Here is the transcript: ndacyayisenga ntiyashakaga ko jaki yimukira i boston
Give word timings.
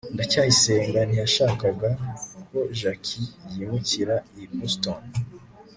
ndacyayisenga 0.13 0.99
ntiyashakaga 1.05 1.89
ko 2.49 2.59
jaki 2.79 3.21
yimukira 3.53 4.15
i 4.43 4.45
boston 4.57 5.01